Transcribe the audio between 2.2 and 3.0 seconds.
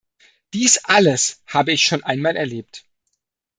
erlebt.